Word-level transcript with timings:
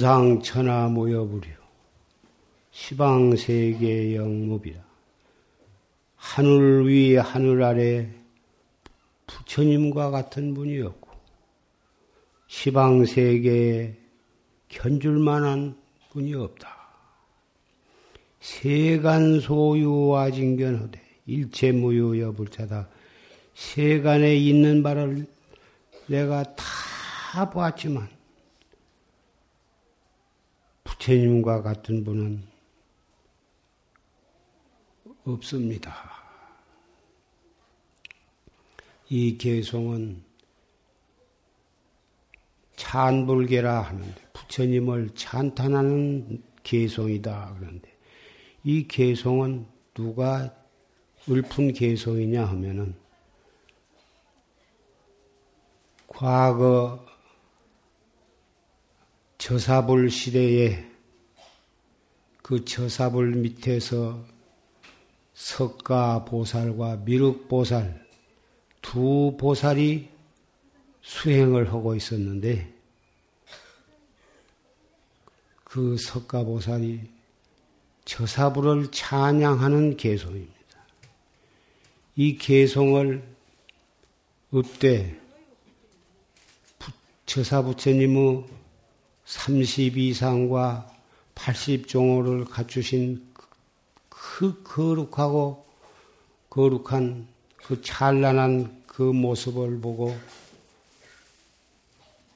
천상천하 0.07 0.89
모여부려 0.89 1.49
시방세계 2.71 4.15
영무비라 4.15 4.81
하늘 6.15 6.87
위 6.87 7.17
하늘 7.17 7.61
아래 7.65 8.09
부처님과 9.27 10.13
같은 10.13 10.55
분이 10.55 10.81
없고 10.81 11.11
시방세계에 12.47 13.97
견줄 14.69 15.19
만한 15.19 15.77
분이 16.13 16.35
없다. 16.35 16.69
세간 18.39 19.41
소유와 19.41 20.31
징견하되 20.31 21.01
일체 21.27 21.73
무유여 21.73 22.31
불자다. 22.31 22.89
세간에 23.55 24.37
있는 24.37 24.85
바를 24.85 25.27
내가 26.07 26.45
다 26.55 27.51
보았지만 27.51 28.16
부처님과 31.07 31.63
같은 31.63 32.03
분은 32.03 32.43
없습니다. 35.25 35.95
이 39.09 39.39
개송은 39.39 40.25
찬불계라 42.75 43.83
하는데 43.83 44.21
부처님을 44.33 45.11
찬탄하는 45.15 46.43
개송이다 46.65 47.55
그런데 47.61 47.97
이 48.65 48.89
개송은 48.89 49.65
누가 49.95 50.53
읊은 51.29 51.73
개송이냐 51.73 52.45
하면은 52.47 52.97
과거 56.09 57.07
저사불 59.39 60.11
시대에 60.11 60.96
그 62.47 62.65
저사불 62.65 63.33
밑에서 63.33 64.25
석가 65.35 66.25
보살과 66.27 66.99
미륵 66.99 67.49
보살 67.49 68.07
두 68.81 69.37
보살이 69.37 70.09
수행을 71.03 71.73
하고 71.73 71.97
있었는데 71.97 72.73
그 75.65 75.97
석가 75.97 76.45
보살이 76.45 77.01
저사불을 78.05 78.93
찬양하는 78.93 79.97
개송입니다. 79.97 80.55
이 82.15 82.39
개송을 82.39 83.25
읍대 84.55 85.19
저사부처님의 87.27 88.45
32상과 89.27 90.96
80종호를 91.37 92.49
갖추신 92.49 93.25
그 94.09 94.63
거룩하고 94.65 95.65
거룩한 96.51 97.29
그 97.57 97.81
찬란한 97.83 98.83
그 98.87 99.03
모습을 99.03 99.81
보고 99.81 100.17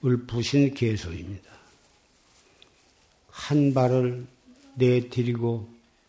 읊으신 0.05 0.75
개소입니다. 0.75 1.51
한 3.29 3.75
발을 3.75 4.27
내디리고 4.75 5.69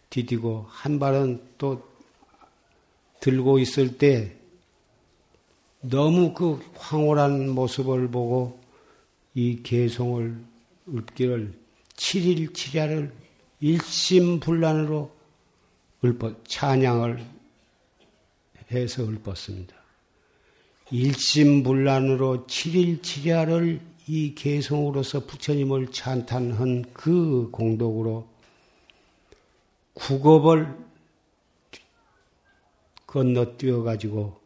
디디고 0.09 0.67
한 0.69 0.99
발은 0.99 1.41
또 1.57 1.89
들고 3.21 3.59
있을 3.59 3.97
때 3.97 4.35
너무 5.81 6.33
그 6.33 6.59
황홀한 6.75 7.49
모습을 7.49 8.09
보고 8.09 8.59
이 9.33 9.63
개송을 9.63 10.37
읊기를 10.87 11.60
7일 12.01 12.51
7야를 12.51 13.11
일심불란으로 13.59 15.11
읊어 16.03 16.33
찬양을 16.47 17.23
해서 18.71 19.03
읊었습니다. 19.03 19.75
일심불란으로 20.89 22.47
7일 22.47 23.01
7야를 23.01 23.79
이 24.07 24.33
개성으로서 24.33 25.25
부처님을 25.27 25.91
찬탄한 25.91 26.85
그 26.91 27.49
공덕으로 27.51 28.27
국업을 29.93 30.75
건너뛰어 33.05 33.83
가지고 33.83 34.41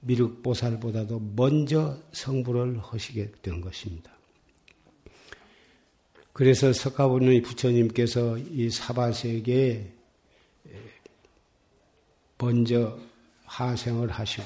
미륵보살보다도 0.00 1.20
먼저 1.34 1.98
성불을 2.12 2.78
하시게 2.78 3.32
된 3.42 3.60
것입니다. 3.60 4.11
그래서 6.32 6.72
석가모니 6.72 7.42
부처님께서 7.42 8.38
이 8.38 8.70
사바세계에 8.70 9.86
먼저 12.38 12.98
하생을 13.44 14.10
하시고 14.10 14.44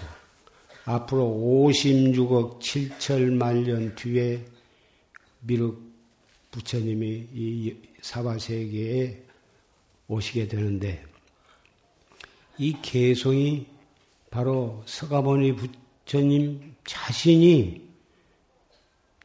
앞으로 0.84 1.24
56억 1.24 2.60
7천만 2.60 3.62
년 3.64 3.94
뒤에 3.94 4.44
미륵 5.40 5.80
부처님이 6.50 7.28
이 7.32 7.76
사바세계에 8.02 9.22
오시게 10.08 10.48
되는데 10.48 11.04
이 12.58 12.74
개송이 12.82 13.66
바로 14.30 14.82
서가모니 14.86 15.54
부처님 15.54 16.74
자신이 16.84 17.85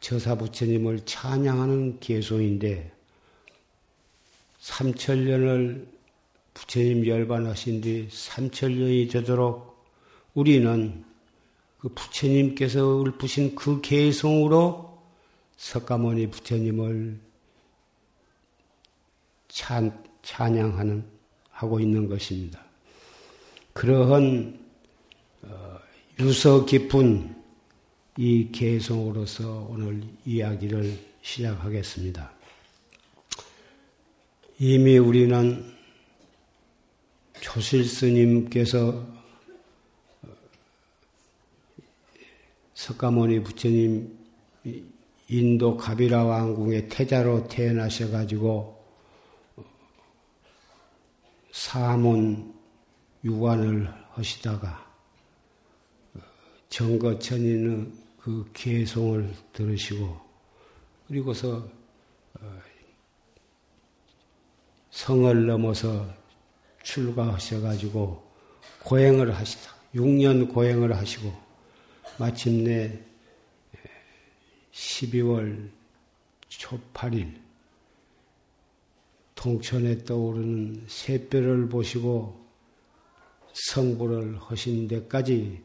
저사 0.01 0.36
부처님을 0.36 1.06
찬양하는 1.06 2.00
개송인데 2.00 2.92
3천년을 4.59 5.88
부처님 6.56 7.06
열반하신 7.06 7.81
뒤 7.81 8.07
3천년이 8.09 9.12
되도록 9.12 9.86
우리는 10.33 11.06
그 11.77 11.89
부처님께서 11.89 13.03
읊으신 13.03 13.56
그 13.56 13.80
개성으로 13.81 15.00
석가모니 15.57 16.31
부처님을 16.31 17.19
찬, 19.50 20.04
찬양하는 20.24 21.06
하고 21.51 21.80
있는 21.80 22.09
것입니다. 22.09 22.63
그러한 23.74 24.59
어, 25.44 25.80
유서 26.19 26.65
깊은 26.65 27.41
이 28.18 28.52
개성으로서 28.52 29.68
오늘 29.69 30.04
이야기를 30.25 31.00
시작하겠습니다. 31.22 32.31
이미 34.60 34.98
우리는 34.98 35.74
조실 37.40 37.86
스님께서 37.86 39.08
석가모니 42.74 43.44
부처님 43.44 44.18
인도 45.30 45.78
가비라 45.78 46.25
왕궁의 46.25 46.90
태자로 46.90 47.48
태어나셔 47.48 48.12
가지고 48.12 48.84
사문 51.52 52.54
유관을 53.24 53.88
하시다가 54.12 54.92
정거천인의 56.72 58.00
그 58.23 58.50
개송을 58.53 59.33
들으시고 59.53 60.19
그리고서 61.07 61.68
어, 62.39 62.59
성을 64.91 65.45
넘어서 65.45 66.07
출가하셔 66.83 67.62
가지고 67.62 68.23
고행을 68.83 69.35
하시다. 69.35 69.73
6년 69.95 70.53
고행을 70.53 70.95
하시고 70.95 71.33
마침내 72.18 73.00
12월 74.71 75.69
초 76.47 76.79
8일 76.94 77.39
동천에 79.35 80.03
떠오르는 80.06 80.85
새별을 80.88 81.69
보시고 81.69 82.39
성불을 83.53 84.38
하신 84.39 84.88
데까지 84.88 85.62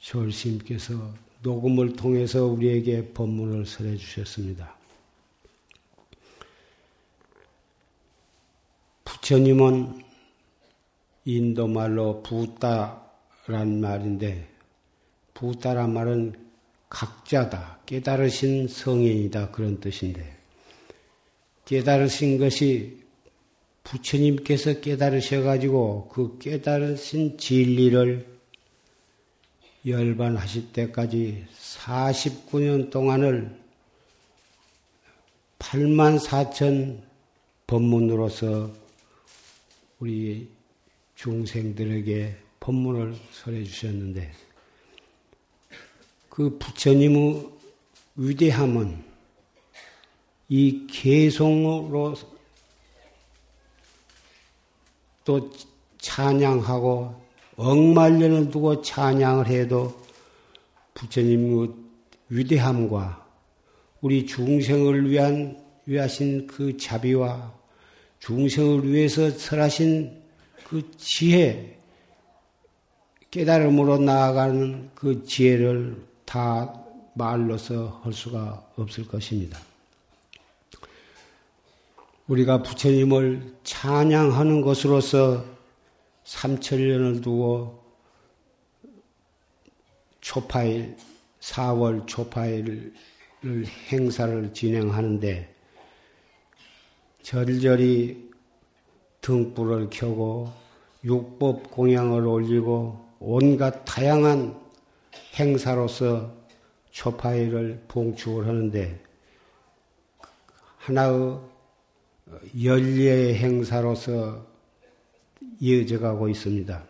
조심께서 0.00 1.23
녹음을 1.44 1.94
통해서 1.94 2.46
우리에게 2.46 3.12
법문을 3.12 3.66
설해 3.66 3.98
주셨습니다. 3.98 4.74
부처님은 9.04 10.02
인도 11.26 11.68
말로 11.68 12.22
부따란 12.22 13.80
말인데 13.80 14.48
부따란 15.34 15.92
말은 15.92 16.34
각자다, 16.88 17.80
깨달으신 17.84 18.68
성인이다 18.68 19.50
그런 19.50 19.80
뜻인데 19.80 20.36
깨달으신 21.66 22.38
것이 22.38 23.02
부처님께서 23.82 24.80
깨달으셔 24.80 25.42
가지고 25.42 26.08
그 26.08 26.38
깨달으신 26.38 27.36
진리를 27.36 28.33
열반하실 29.86 30.72
때까지 30.72 31.46
49년 31.54 32.90
동안을 32.90 33.54
8만 35.58 36.18
4천 36.18 37.02
법문으로서 37.66 38.70
우리 39.98 40.48
중생들에게 41.16 42.36
법문을 42.60 43.14
설해 43.32 43.64
주셨는데 43.64 44.32
그 46.30 46.58
부처님의 46.58 47.50
위대함은 48.16 49.04
이 50.48 50.86
개송으로 50.86 52.14
또 55.24 55.50
찬양하고 55.98 57.23
억만년을 57.56 58.50
두고 58.50 58.82
찬양을 58.82 59.46
해도 59.46 59.94
부처님의 60.94 61.70
위대함과 62.28 63.24
우리 64.00 64.26
중생을 64.26 65.10
위한 65.10 65.62
위하신 65.86 66.46
그 66.46 66.76
자비와 66.76 67.52
중생을 68.20 68.90
위해서 68.90 69.30
설하신 69.30 70.22
그 70.68 70.90
지혜, 70.96 71.78
깨달음으로 73.30 73.98
나아가는 73.98 74.90
그 74.94 75.24
지혜를 75.24 76.02
다 76.24 76.80
말로서 77.14 78.00
할 78.02 78.12
수가 78.12 78.66
없을 78.76 79.06
것입니다. 79.06 79.58
우리가 82.26 82.62
부처님을 82.62 83.56
찬양하는 83.64 84.62
것으로서 84.62 85.44
삼천년을 86.24 87.20
두고 87.20 87.82
초파일, 90.20 90.96
4월 91.40 92.06
초파일을 92.06 92.94
행사를 93.92 94.52
진행하는데 94.54 95.54
절절히 97.22 98.30
등불을 99.20 99.90
켜고 99.90 100.50
육법 101.04 101.70
공양을 101.70 102.26
올리고 102.26 103.04
온갖 103.20 103.84
다양한 103.84 104.58
행사로서 105.38 106.32
초파일을 106.90 107.84
봉축을 107.88 108.46
하는데 108.46 109.02
하나의 110.78 111.38
연례 112.62 113.34
행사로서 113.34 114.53
이어져 115.60 116.00
가고 116.00 116.28
있습니다. 116.28 116.82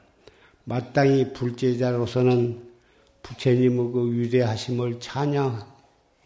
마땅히 0.64 1.32
불제자로서는 1.32 2.62
부처님의 3.22 3.92
그 3.92 4.12
위대하심을 4.12 5.00
찬양해야 5.00 5.62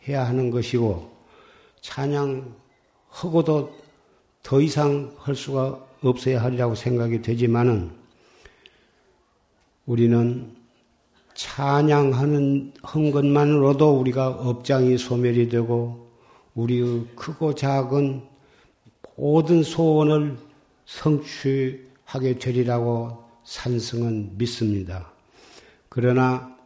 하는 0.09 0.51
것이고, 0.51 1.11
찬양하고도 1.81 3.79
더 4.43 4.61
이상 4.61 5.15
할 5.19 5.35
수가 5.35 5.85
없어야 6.03 6.43
하리라고 6.43 6.75
생각이 6.75 7.23
되지만은, 7.23 7.91
우리는 9.87 10.57
찬양하는 11.35 12.73
한 12.83 13.11
것만으로도 13.11 13.99
우리가 13.99 14.29
업장이 14.29 14.99
소멸이 14.99 15.49
되고, 15.49 16.11
우리의 16.55 17.07
크고 17.15 17.55
작은 17.55 18.23
모든 19.17 19.63
소원을 19.63 20.37
성취 20.85 21.88
하게 22.09 22.39
되리라고 22.39 23.23
산승은 23.45 24.39
믿습니다. 24.39 25.13
그러나 25.91 26.57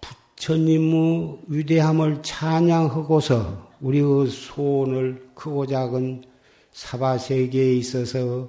부처님의 0.00 1.38
위대함을 1.46 2.20
찬양하고서 2.20 3.70
우리의 3.80 4.26
소원을 4.26 5.30
크고 5.36 5.66
작은 5.66 6.24
사바세계에 6.72 7.74
있어서 7.76 8.48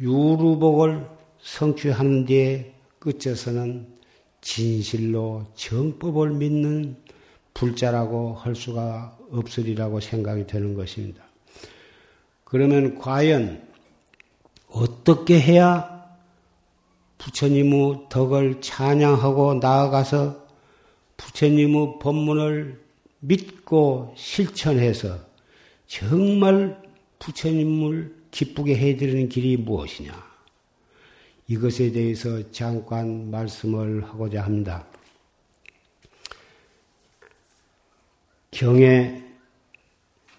유루복을 0.00 1.06
성취하는 1.42 2.24
데 2.24 2.74
끝에서는 3.00 3.86
진실로 4.40 5.44
정법을 5.54 6.30
믿는 6.30 6.96
불자라고 7.52 8.32
할 8.32 8.54
수가 8.54 9.18
없으리라고 9.30 10.00
생각이 10.00 10.46
되는 10.46 10.72
것입니다. 10.72 11.22
그러면 12.44 12.98
과연 12.98 13.69
어떻게 14.70 15.40
해야 15.40 16.00
부처님의 17.18 18.06
덕을 18.08 18.60
찬양하고 18.60 19.54
나아가서 19.54 20.46
부처님의 21.16 21.98
법문을 22.00 22.80
믿고 23.20 24.14
실천해서 24.16 25.18
정말 25.86 26.80
부처님을 27.18 28.16
기쁘게 28.30 28.76
해드리는 28.76 29.28
길이 29.28 29.56
무엇이냐? 29.56 30.30
이것에 31.48 31.90
대해서 31.90 32.50
잠깐 32.52 33.30
말씀을 33.30 34.04
하고자 34.04 34.42
합니다. 34.42 34.86
경에 38.52 39.22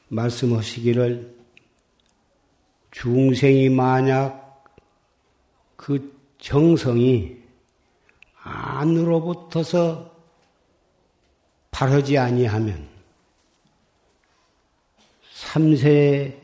말씀하시기를 0.08 1.41
중생이 2.92 3.70
만약 3.70 4.66
그 5.76 6.16
정성이 6.40 7.38
안으로부터서 8.44 10.12
바르지 11.72 12.18
아니하면 12.18 12.88
삼세 15.34 16.40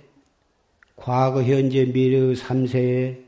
과거 0.95 1.43
현재 1.43 1.85
미래 1.85 2.33
삼세에 2.33 3.23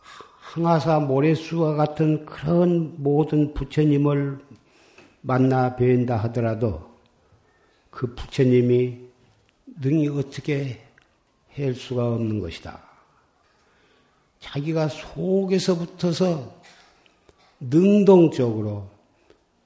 항아사 0.00 1.00
모래수와 1.00 1.74
같은 1.74 2.24
그런 2.24 2.94
모든 3.02 3.52
부처님을 3.54 4.38
만나 5.22 5.74
뵌다 5.74 6.10
하더라도 6.10 6.94
그 7.90 8.14
부처님이 8.14 9.00
능히 9.80 10.08
어떻게 10.08 10.83
할 11.56 11.74
수가 11.74 12.14
없는 12.14 12.40
것이다. 12.40 12.82
자기가 14.40 14.88
속에서부터서 14.88 16.54
능동적으로 17.60 18.88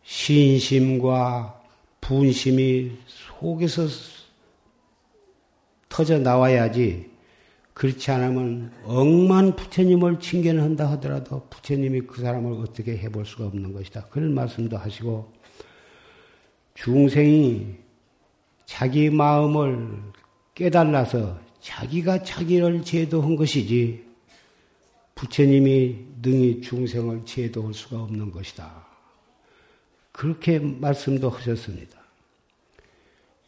신심과 0.03 1.63
분심이 2.01 2.93
속에서 3.07 3.87
터져 5.89 6.19
나와야지 6.19 7.11
그렇지 7.75 8.11
않으면 8.11 8.73
억만 8.85 9.55
부처님을 9.55 10.19
칭견한다 10.21 10.91
하더라도 10.93 11.47
부처님이 11.49 12.03
그 12.03 12.21
사람을 12.21 12.61
어떻게 12.61 12.97
해볼 12.97 13.25
수가 13.25 13.47
없는 13.47 13.73
것이다. 13.73 14.07
그런 14.07 14.35
말씀도 14.35 14.77
하시고 14.77 15.33
중생이 16.75 17.77
자기 18.67 19.11
마음을 19.11 19.97
깨달아서 20.55 21.48
자기가 21.69 22.23
자기를 22.23 22.83
제도한 22.83 23.37
것이지 23.37 24.03
부처님이 25.15 25.99
능히 26.23 26.63
중생을 26.63 27.27
제도할 27.27 27.75
수가 27.75 28.03
없는 28.05 28.33
것이다. 28.33 28.87
그렇게 30.11 30.59
말씀도 30.59 31.29
하셨습니다. 31.29 31.99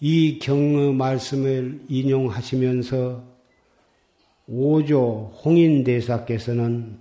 이 0.00 0.38
경의 0.38 0.92
말씀을 0.92 1.80
인용하시면서 1.88 3.24
오조 4.48 5.40
홍인대사께서는 5.42 6.98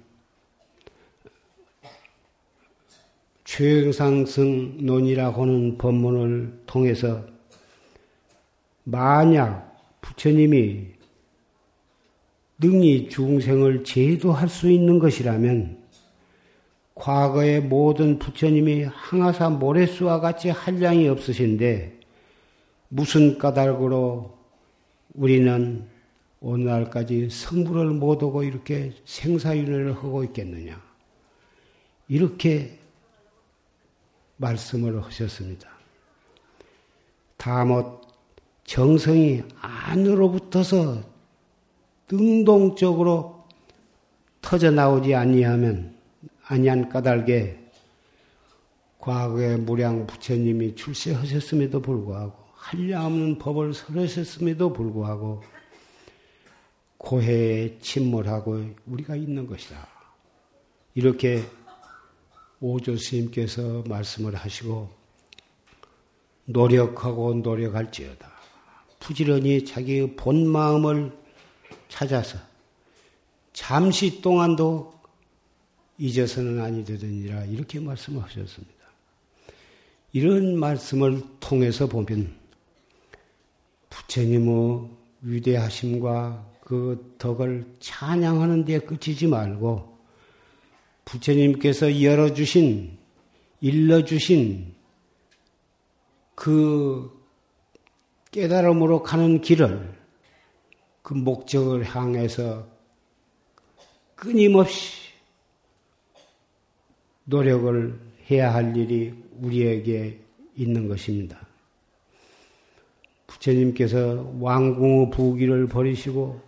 최상승론이라고 3.44 5.42
하는 5.42 5.78
법문을 5.78 6.64
통해서 6.66 7.26
만약 8.86 10.00
부처님이 10.02 10.99
능히 12.60 13.10
중생을 13.10 13.84
제도할 13.84 14.50
수 14.50 14.70
있는 14.70 15.00
것이라면 15.00 15.80
과거의 16.94 17.62
모든 17.62 18.20
부처님이 18.20 18.84
항아사 18.84 19.50
모래수와 19.52 20.20
같이 20.20 20.50
한량이 20.50 21.08
없으신데 21.08 21.98
무슨 22.90 23.38
까닭으로 23.38 24.38
우리는 25.14 25.88
오늘날까지 26.42 27.30
성불을 27.30 27.88
못하고 27.92 28.44
이렇게 28.44 28.94
생사윤회를 29.06 29.96
하고 29.96 30.24
있겠느냐. 30.24 30.82
이렇게 32.08 32.78
말씀을 34.38 35.02
하셨습니다. 35.04 35.70
다못 37.38 38.02
정성이 38.66 39.44
안으로부터서 39.62 41.09
능동적으로 42.12 43.48
터져 44.42 44.72
나오지 44.72 45.14
아니하면 45.16 45.96
아니한 46.46 46.90
까닭에 46.90 47.60
과거에 48.98 49.56
무량 49.58 50.08
부처님이 50.08 50.76
출세하셨음에도 50.76 51.82
불구하고 51.82 52.34
한량없는 52.54 53.38
법을 53.38 53.74
설하셨음에도 53.74 54.74
불구하고 54.74 55.42
고해에 56.98 57.78
침몰하고 57.80 58.66
우리가 58.86 59.16
있는 59.16 59.48
것이다. 59.48 59.88
이렇게 60.96 61.44
오조 62.60 62.98
스님께서 62.98 63.84
말씀을 63.88 64.36
하시고 64.36 64.90
노력하고 66.46 67.36
노력할지어다. 67.36 68.30
부지런히 69.00 69.64
자기의 69.64 70.16
본 70.18 70.46
마음을 70.48 71.18
찾아서 71.90 72.38
잠시 73.52 74.22
동안도 74.22 74.94
잊어서는 75.98 76.62
아니 76.62 76.86
되느니라 76.86 77.44
이렇게 77.46 77.80
말씀하셨습니다. 77.80 78.80
이런 80.14 80.58
말씀을 80.58 81.22
통해서 81.40 81.88
보면 81.88 82.34
부처님의 83.90 84.90
위대하심과 85.22 86.46
그 86.62 87.16
덕을 87.18 87.66
찬양하는 87.80 88.64
데 88.64 88.80
그치지 88.80 89.28
말고 89.28 89.98
부처님께서 91.06 92.02
열어주신, 92.02 92.98
일러주신 93.62 94.74
그 96.36 97.12
깨달음으로 98.32 99.04
가는 99.04 99.42
길을 99.42 99.99
그 101.10 101.16
목적을 101.16 101.84
향해서 101.86 102.68
끊임없이 104.14 105.10
노력을 107.24 108.00
해야 108.30 108.54
할 108.54 108.78
일이 108.78 109.16
우리에게 109.42 110.20
있는 110.56 110.88
것입니다. 110.88 111.40
부처님께서 113.26 114.34
왕궁의 114.40 115.10
부귀를 115.10 115.68
버리시고 115.68 116.42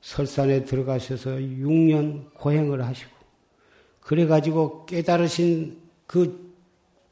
설산에 0.00 0.64
들어가셔서 0.64 1.32
6년 1.32 2.32
고행을 2.32 2.86
하시고 2.86 3.10
그래가지고 4.00 4.86
깨달으신 4.86 5.82
그 6.06 6.50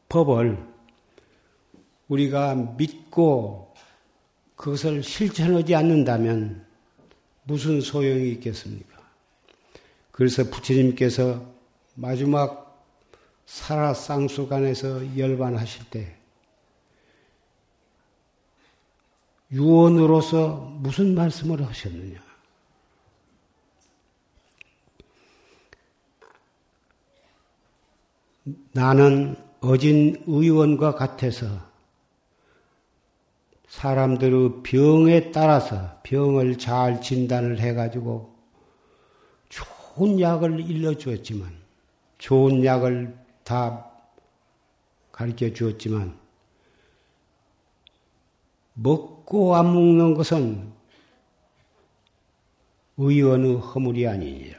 법을 0.08 0.56
우리가 2.08 2.54
믿고 2.78 3.75
그것을 4.56 5.02
실천하지 5.02 5.75
않는다면 5.75 6.70
무슨 7.44 7.80
소용이 7.80 8.30
있겠습니까? 8.32 9.00
그래서 10.12 10.44
부처님께서 10.44 11.44
마지막 11.94 12.85
살아쌍수관에서 13.47 15.18
열반하실 15.18 15.90
때 15.90 16.16
유언으로서 19.50 20.76
무슨 20.80 21.14
말씀을 21.14 21.66
하셨느냐? 21.66 22.23
나는 28.73 29.37
어진 29.61 30.23
의원과 30.26 30.94
같아서 30.94 31.70
사람들의 33.71 34.65
병에 34.65 35.31
따라서 35.31 36.00
병을 36.03 36.59
잘 36.59 37.00
진단을 37.00 37.61
해가지고 37.61 38.35
좋은 39.49 40.19
약을 40.19 40.69
일러주었지만, 40.69 41.57
좋은 42.19 42.65
약을 42.65 43.17
다 43.45 43.89
가르쳐 45.12 45.53
주었지만, 45.53 46.19
먹고 48.75 49.55
안 49.55 49.73
먹는 49.73 50.15
것은 50.15 50.73
의원의 52.97 53.57
허물이 53.57 54.09
아니니라. 54.09 54.59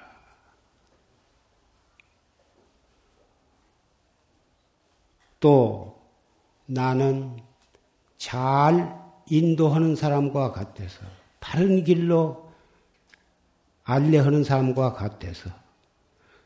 또 5.41 6.01
나는 6.65 7.37
잘 8.17 9.00
인도하는 9.31 9.95
사람과 9.95 10.51
같아서 10.51 10.99
바른 11.39 11.85
길로 11.85 12.51
알려하는 13.83 14.43
사람과 14.43 14.91
같아서 14.91 15.49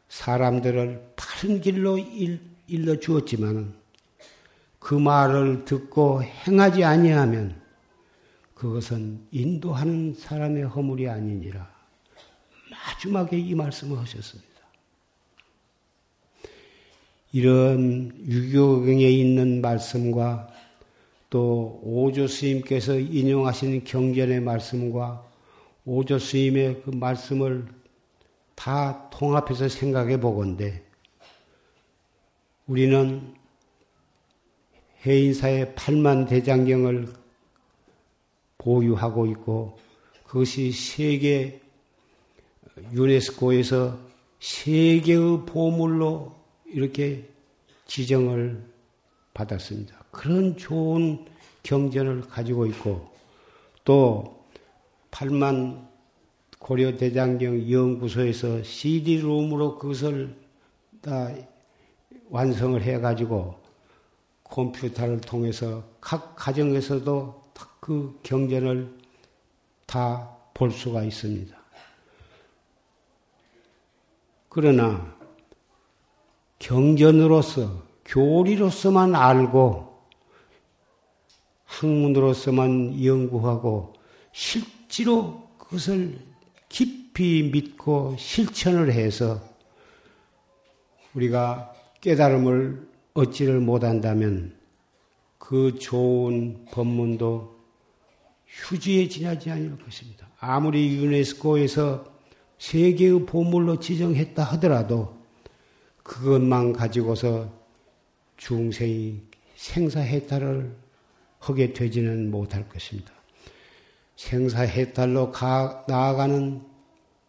사람들을 0.08 1.14
바른 1.16 1.62
길로 1.62 1.98
일러 2.68 3.00
주었지만 3.00 3.74
그 4.78 4.94
말을 4.94 5.66
듣고 5.66 6.22
행하지 6.22 6.84
아니하면 6.84 7.60
그것은 8.54 9.26
인도하는 9.32 10.14
사람의 10.14 10.66
허물이 10.66 11.10
아니니라. 11.10 11.68
마지막에 12.70 13.38
이 13.38 13.56
말씀을 13.56 13.98
하셨습니다. 13.98 14.52
이런 17.32 18.16
유교경에 18.16 19.10
있는 19.10 19.62
말씀과 19.62 20.55
또 21.36 21.82
오조 21.84 22.28
스님께서 22.28 22.98
인용하신 22.98 23.84
경전의 23.84 24.40
말씀과 24.40 25.30
오조 25.84 26.18
스님의 26.18 26.84
그 26.86 26.92
말씀을 26.92 27.66
다 28.56 29.10
통합해서 29.10 29.68
생각해 29.68 30.22
보건데 30.22 30.82
우리는 32.68 33.34
해인사의 35.06 35.76
팔만 35.76 36.28
대장경을 36.28 37.10
보유하고 38.58 39.26
있고 39.26 39.78
그것이 40.24 40.72
세계 40.72 41.60
유네스코에서 42.94 44.00
세계의 44.40 45.46
보물로 45.46 46.34
이렇게 46.68 47.28
지정을 47.88 48.75
받았습니다. 49.36 49.96
그런 50.10 50.58
좋은 50.58 51.26
경전을 51.62 52.22
가지고 52.22 52.66
있고 52.66 53.14
또 53.84 54.44
8만 55.12 55.88
고려 56.58 56.98
대장경 56.98 57.70
연구소에서 57.72 58.64
CD롬으로 58.64 59.78
그것을 59.78 60.36
다 61.02 61.30
완성을 62.30 62.82
해가지고 62.82 63.60
컴퓨터를 64.46 65.22
통해서 65.22 65.84
각 66.02 66.36
가정에서도 66.36 67.44
그 67.80 68.20
경전을 68.24 68.98
다 69.86 70.36
볼 70.56 70.72
수가 70.72 71.04
있습니다. 71.04 71.56
그러나 74.50 75.14
경전으로서 76.58 77.85
교리로서만 78.06 79.16
알고 79.16 79.96
학문으로서만 81.66 83.04
연구하고 83.04 83.94
실제로 84.32 85.48
그것을 85.58 86.20
깊이 86.70 87.50
믿고 87.52 88.16
실천을 88.18 88.92
해서 88.92 89.42
우리가 91.14 91.74
깨달음을 92.02 92.88
얻지를 93.14 93.60
못한다면 93.60 94.56
그 95.38 95.78
좋은 95.80 96.66
법문도 96.72 97.56
휴지에 98.48 99.08
지나지 99.08 99.50
않을 99.52 99.78
것입니다. 99.80 100.28
아무리 100.40 100.98
유네스코에서 100.98 102.06
세계의 102.58 103.26
보물로 103.26 103.80
지정했다 103.80 104.44
하더라도 104.44 105.18
그것만 106.04 106.74
가지고서 106.74 107.65
중생이 108.38 109.22
생사해탈을 109.56 110.76
하게 111.40 111.74
되지는 111.74 112.32
못할 112.32 112.68
것입니다. 112.68 113.12
생사해탈로 114.16 115.32
가, 115.32 115.86
나아가는 115.88 116.62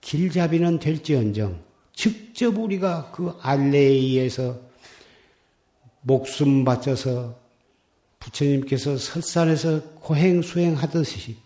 길잡이는 0.00 0.78
될지언정 0.78 1.62
직접 1.92 2.56
우리가 2.56 3.10
그 3.12 3.34
안내에 3.40 3.88
의해서 3.88 4.60
목숨 6.02 6.64
바쳐서 6.64 7.38
부처님께서 8.20 8.96
설산에서 8.96 9.82
고행 10.00 10.42
수행하듯이 10.42 11.36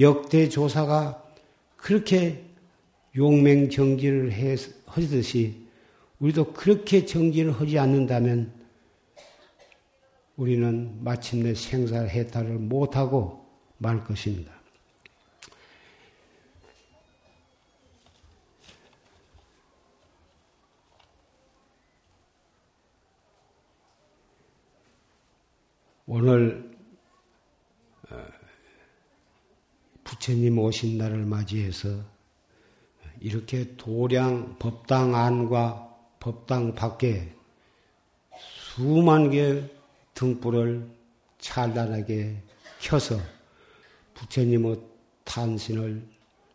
역대 0.00 0.48
조사가 0.48 1.22
그렇게 1.76 2.44
용맹정진을 3.16 4.32
하듯이 4.86 5.66
우리도 6.18 6.52
그렇게 6.52 7.06
정진을 7.06 7.52
하지 7.52 7.78
않는다면 7.78 8.52
우리는 10.36 11.02
마침내 11.02 11.54
생사해탈을 11.54 12.58
못하고 12.58 13.46
말 13.78 14.04
것입니다. 14.04 14.54
오늘 26.08 26.76
어, 28.10 28.16
부처님 30.04 30.58
오신 30.58 30.98
날을 30.98 31.26
맞이해서 31.26 31.88
이렇게 33.20 33.74
도량 33.76 34.56
법당 34.58 35.16
안과 35.16 35.96
법당 36.20 36.74
밖에 36.74 37.34
수만 38.38 39.30
개 39.30 39.75
등불을 40.16 40.90
찬란하게 41.38 42.42
켜서 42.80 43.16
부처님의 44.14 44.80
탄신을 45.24 46.02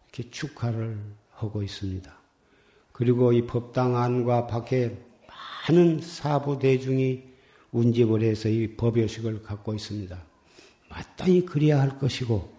이렇게 0.09 0.29
축하를 0.29 0.99
하고 1.29 1.63
있습니다. 1.63 2.11
그리고 2.91 3.31
이 3.31 3.45
법당 3.45 3.95
안과 3.95 4.47
밖에 4.47 4.97
많은 5.69 6.01
사부 6.01 6.59
대중이 6.59 7.23
운집을 7.71 8.23
해서 8.23 8.49
이 8.49 8.75
법요식을 8.75 9.43
갖고 9.43 9.73
있습니다. 9.73 10.17
마땅히 10.89 11.45
그래야 11.45 11.79
할 11.79 11.97
것이고 11.97 12.51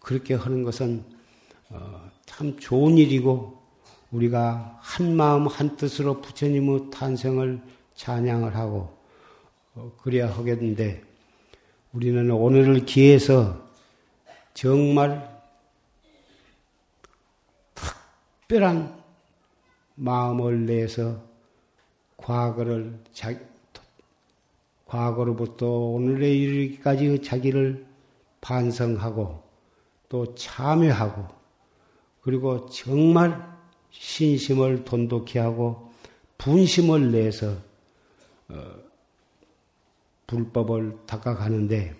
그렇게 0.00 0.34
하는 0.34 0.62
것은 0.62 1.04
어, 1.70 2.10
참 2.26 2.58
좋은 2.58 2.98
일이고 2.98 3.62
우리가 4.10 4.78
한 4.80 5.16
마음 5.16 5.46
한 5.46 5.76
뜻으로 5.76 6.20
부처님의 6.20 6.90
탄생을 6.90 7.62
찬양을 7.94 8.54
하고 8.54 8.78
어, 8.80 9.01
그래야 10.02 10.28
하겠는데 10.30 11.02
우리는 11.92 12.30
오늘을 12.30 12.84
기해서 12.84 13.70
정말 14.54 15.30
특별한 18.52 19.02
마음을 19.94 20.66
내서 20.66 21.22
과거를 22.16 22.98
자, 23.12 23.34
과거로부터 24.86 25.66
오늘에 25.66 26.30
이르기까지 26.30 27.22
자기를 27.22 27.86
반성하고 28.42 29.42
또 30.08 30.34
참여하고 30.34 31.28
그리고 32.20 32.66
정말 32.66 33.50
신심을 33.90 34.84
돈독히 34.84 35.38
하고 35.38 35.90
분심을 36.36 37.10
내서 37.10 37.56
어, 38.48 38.91
불법을 40.32 40.96
닦아가는데 41.06 41.94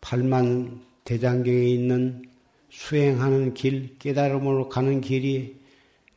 팔만 0.00 0.82
대장경에 1.04 1.66
있는 1.68 2.24
수행하는 2.70 3.52
길, 3.52 3.98
깨달음으로 3.98 4.70
가는 4.70 5.02
길이 5.02 5.60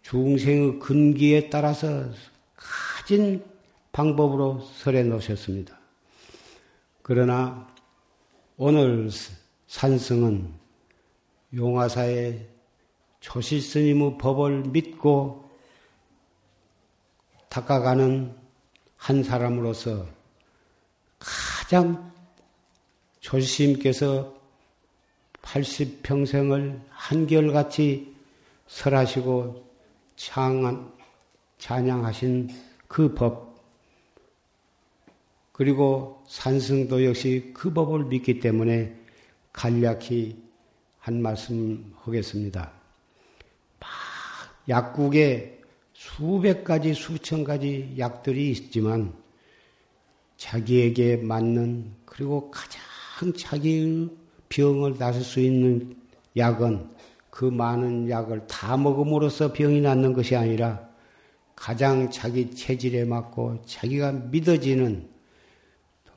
중생의 0.03 0.79
근기에 0.79 1.49
따라서 1.49 2.09
가진 2.55 3.43
방법으로 3.91 4.61
설해 4.61 5.03
놓으셨습니다. 5.03 5.77
그러나 7.01 7.67
오늘 8.55 9.09
산승은 9.67 10.47
용화사의 11.53 12.47
조실 13.19 13.61
스님의 13.61 14.17
법을 14.17 14.63
믿고 14.67 15.49
닦아가는 17.49 18.42
한 19.03 19.21
사람으로서 19.21 20.07
가장 21.19 22.13
조실스님께서 23.19 24.33
80평생을 25.41 26.79
한결같이 26.89 28.15
설하시고 28.67 29.69
창한, 30.15 30.93
찬양하신 31.57 32.49
그 32.87 33.13
법, 33.13 33.61
그리고 35.51 36.23
산승도 36.29 37.03
역시 37.03 37.51
그 37.53 37.73
법을 37.73 38.05
믿기 38.05 38.39
때문에 38.39 38.95
간략히 39.51 40.41
한 40.99 41.21
말씀 41.21 41.93
하겠습니다. 41.97 42.71
약국에 44.69 45.52
수백 46.05 46.65
가지, 46.65 46.93
수천 46.93 47.45
가지 47.45 47.95
약들이 47.97 48.51
있지만 48.51 49.13
자기에게 50.35 51.17
맞는 51.17 51.93
그리고 52.05 52.51
가장 52.51 52.81
자기의 53.37 54.09
병을 54.49 54.97
나설 54.97 55.23
수 55.23 55.39
있는 55.39 55.95
약은 56.35 56.89
그 57.29 57.45
많은 57.45 58.09
약을 58.09 58.47
다 58.47 58.75
먹음으로써 58.75 59.53
병이 59.53 59.79
낫는 59.79 60.11
것이 60.11 60.35
아니라 60.35 60.89
가장 61.55 62.11
자기 62.11 62.51
체질에 62.51 63.05
맞고 63.05 63.61
자기가 63.65 64.11
믿어지는 64.11 65.07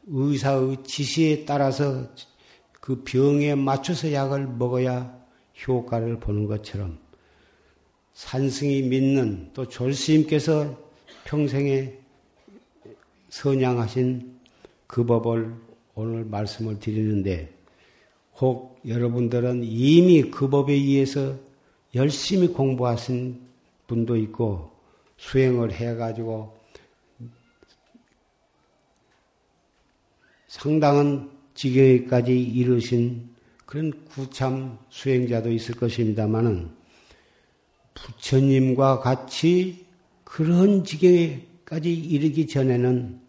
의사의 0.08 0.82
지시에 0.82 1.44
따라서 1.44 2.08
그 2.72 3.04
병에 3.04 3.54
맞춰서 3.54 4.12
약을 4.12 4.48
먹어야 4.48 5.16
효과를 5.66 6.18
보는 6.18 6.48
것처럼 6.48 7.05
산승이 8.16 8.80
믿는 8.82 9.50
또 9.52 9.68
졸스님께서 9.68 10.74
평생에 11.24 11.92
선양하신 13.28 14.38
그 14.86 15.04
법을 15.04 15.54
오늘 15.94 16.24
말씀을 16.24 16.80
드리는데 16.80 17.52
혹 18.40 18.80
여러분들은 18.86 19.64
이미 19.64 20.30
그 20.30 20.48
법에 20.48 20.72
의해서 20.72 21.36
열심히 21.94 22.48
공부하신 22.48 23.38
분도 23.86 24.16
있고 24.16 24.70
수행을 25.18 25.72
해가지고 25.72 26.56
상당한 30.48 31.30
지경에까지 31.52 32.42
이르신 32.42 33.28
그런 33.66 33.92
구참 34.06 34.78
수행자도 34.88 35.52
있을 35.52 35.74
것입니다만은 35.74 36.75
부처님과 37.96 39.00
같이 39.00 39.86
그런 40.24 40.84
지경에까지 40.84 41.92
이르기 41.92 42.46
전에는 42.46 43.20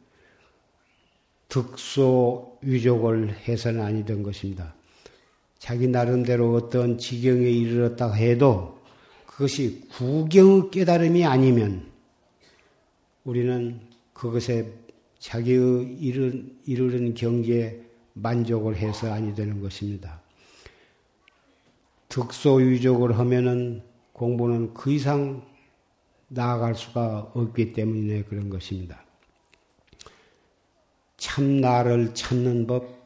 득소 1.50 2.60
위족을 2.62 3.36
해서는 3.48 3.82
아니던 3.82 4.24
것입니다. 4.24 4.76
자기 5.58 5.88
나름대로 5.88 6.54
어떤 6.54 6.98
지경에 6.98 7.50
이르렀다 7.50 8.12
해도 8.14 8.80
그것이 9.26 9.84
구경의 9.90 10.72
깨달음이 10.72 11.26
아니면 11.26 11.88
우리는 13.24 13.80
그것에 14.14 14.74
자기의 15.20 15.98
이른, 16.00 16.58
이르는 16.66 17.14
경지에 17.14 17.82
만족을 18.14 18.76
해서 18.78 19.12
아니 19.12 19.34
되는 19.36 19.62
것입니다. 19.62 20.22
득소유족을 22.10 23.18
하면은 23.20 23.84
공부는 24.18 24.74
그 24.74 24.92
이상 24.92 25.44
나아갈 26.28 26.74
수가 26.74 27.32
없기 27.36 27.74
때문에 27.74 28.24
그런 28.24 28.50
것입니다. 28.50 29.04
참 31.18 31.62
나를 31.62 32.16
찾는 32.16 32.66
법, 32.66 32.98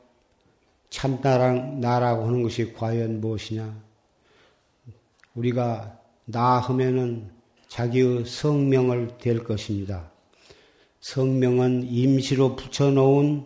참 0.89 1.19
나랑 1.21 1.81
나라고 1.81 2.25
하는 2.25 2.43
것이 2.43 2.73
과연 2.73 3.19
무엇이냐? 3.19 3.77
우리가 5.35 5.99
나 6.25 6.59
하면은 6.59 7.29
자기의 7.67 8.25
성명을 8.25 9.17
될 9.17 9.43
것입니다. 9.43 10.09
성명은 11.01 11.87
임시로 11.89 12.55
붙여놓은 12.55 13.45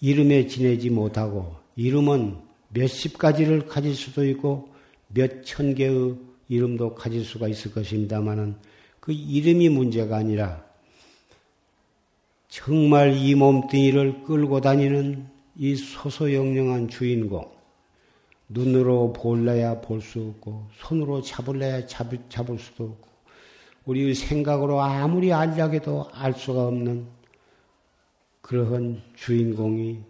이름에 0.00 0.46
지내지 0.46 0.88
못하고 0.90 1.56
이름은 1.76 2.38
몇십 2.70 3.18
가지를 3.18 3.66
가질 3.66 3.94
수도 3.94 4.26
있고 4.26 4.68
몇 5.08 5.44
천 5.44 5.74
개의 5.74 6.16
이름도 6.48 6.94
가질 6.94 7.24
수가 7.24 7.48
있을 7.48 7.72
것입니다만은 7.72 8.56
그 9.00 9.12
이름이 9.12 9.68
문제가 9.68 10.16
아니라 10.16 10.64
정말 12.48 13.14
이 13.16 13.34
몸뚱이를 13.34 14.22
끌고 14.24 14.60
다니는 14.60 15.26
이 15.56 15.76
소소영령한 15.76 16.88
주인공 16.88 17.52
눈으로 18.48 19.12
볼래야 19.12 19.80
볼 19.80 20.00
수 20.00 20.20
없고 20.20 20.66
손으로 20.78 21.22
잡을래야 21.22 21.86
잡을, 21.86 22.20
잡을 22.28 22.58
수도 22.58 22.84
없고 22.84 23.08
우리의 23.86 24.14
생각으로 24.14 24.80
아무리 24.80 25.32
알려고 25.32 25.74
해도 25.74 26.08
알 26.12 26.32
수가 26.34 26.66
없는 26.68 27.06
그러한 28.40 29.02
주인공이 29.16 30.00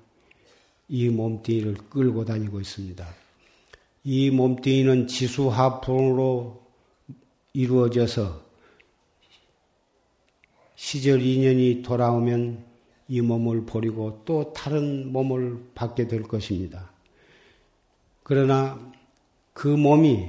이 0.88 1.08
몸뚱이를 1.08 1.74
끌고 1.88 2.24
다니고 2.24 2.60
있습니다. 2.60 3.23
이 4.04 4.30
몸뚱이는 4.30 5.06
지수합풍으로 5.06 6.62
이루어져서 7.54 8.42
시절 10.76 11.22
인연이 11.22 11.82
돌아오면 11.82 12.64
이 13.08 13.20
몸을 13.22 13.64
버리고 13.64 14.22
또 14.26 14.52
다른 14.52 15.10
몸을 15.10 15.70
받게 15.74 16.08
될 16.08 16.22
것입니다. 16.22 16.90
그러나 18.22 18.78
그 19.54 19.68
몸이 19.68 20.28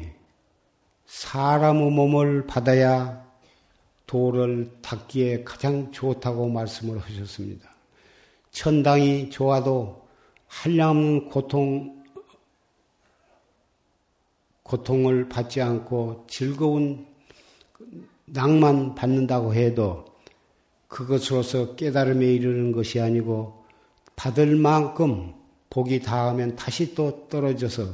사람의 1.06 1.92
몸을 1.92 2.48
받아야 2.48 3.26
도를 4.08 4.72
닦기에 4.82 5.44
가장 5.44 5.92
좋다고 5.92 6.48
말씀을 6.50 7.00
하셨습니다. 7.00 7.70
천당이 8.52 9.30
좋아도 9.32 10.08
한량없는 10.48 11.30
고통, 11.30 12.05
고통을 14.65 15.30
받지 15.30 15.62
않고 15.62 16.25
즐거운 16.28 17.06
낭만 18.25 18.95
받는다고 18.95 19.54
해도 19.54 20.06
그것으로서 20.88 21.75
깨달음에 21.75 22.25
이르는 22.34 22.71
것이 22.71 22.99
아니고 22.99 23.63
받을 24.15 24.56
만큼 24.56 25.34
복이 25.69 26.01
닿으면 26.01 26.56
다시 26.56 26.95
또 26.95 27.28
떨어져서 27.30 27.93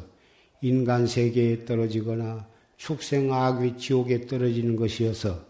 인간 0.62 1.07
세계에 1.07 1.65
떨어지거나 1.65 2.47
축생 2.77 3.34
악의 3.34 3.77
지옥에 3.77 4.27
떨어지는 4.27 4.77
것이어서 4.77 5.43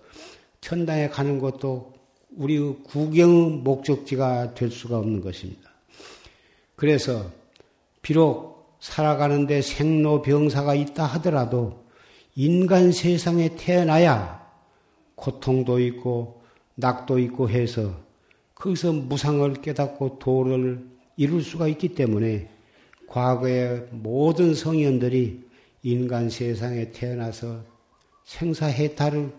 천당에 0.59 1.09
가는 1.09 1.39
것도 1.39 1.93
우리의 2.35 2.77
구경의 2.83 3.57
목적지가 3.57 4.55
될 4.55 4.71
수가 4.71 4.97
없는 4.97 5.21
것입니다. 5.21 5.69
그래서 6.75 7.29
비록 8.01 8.50
살아가는데 8.81 9.61
생로병사가 9.61 10.73
있다 10.75 11.05
하더라도 11.05 11.85
인간 12.35 12.91
세상에 12.91 13.55
태어나야 13.55 14.41
고통도 15.15 15.79
있고 15.79 16.41
낙도 16.75 17.19
있고 17.19 17.49
해서 17.49 17.95
거기서 18.55 18.93
무상을 18.93 19.53
깨닫고 19.61 20.17
도를 20.19 20.89
이룰 21.15 21.43
수가 21.43 21.67
있기 21.67 21.89
때문에 21.89 22.49
과거의 23.07 23.87
모든 23.91 24.55
성현들이 24.55 25.43
인간 25.83 26.29
세상에 26.29 26.91
태어나서 26.91 27.63
생사해탈을 28.25 29.31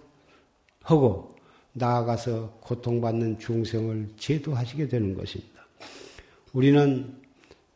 하고 0.83 1.35
나아가서 1.73 2.59
고통받는 2.61 3.39
중생을 3.39 4.11
제도하시게 4.19 4.89
되는 4.89 5.15
것입니다. 5.15 5.67
우리는 6.53 7.22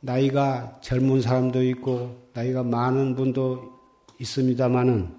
나이가 0.07 0.79
젊은 0.83 1.21
사람도 1.21 1.65
있고 1.65 2.17
나이가 2.33 2.63
많은 2.63 3.17
분도 3.17 3.73
있습니다만은 4.21 5.13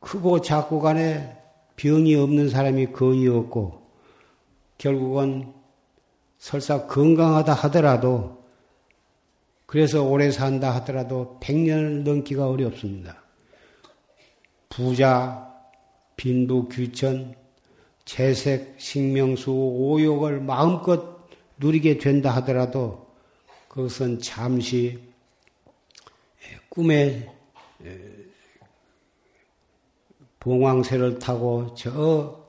크고 0.00 0.40
작고 0.40 0.80
간에 0.80 1.36
병이 1.76 2.14
없는 2.14 2.48
사람이 2.48 2.92
거의 2.92 3.28
없고 3.28 3.82
결국은 4.78 5.52
설사 6.38 6.86
건강하다 6.86 7.52
하더라도 7.52 8.42
그래서 9.66 10.02
오래 10.02 10.30
산다 10.30 10.74
하더라도 10.76 11.38
100년을 11.42 12.04
넘기가 12.04 12.48
어렵습니다. 12.48 13.22
부자, 14.70 15.52
빈부 16.16 16.68
귀천, 16.68 17.34
재색, 18.06 18.76
식명수, 18.78 19.52
오욕을 19.52 20.40
마음껏 20.40 21.18
누리게 21.58 21.98
된다 21.98 22.30
하더라도 22.36 23.03
그것은 23.74 24.20
잠시 24.20 25.00
꿈에 26.68 27.28
봉황새를 30.38 31.18
타고 31.18 31.74
저 31.74 32.40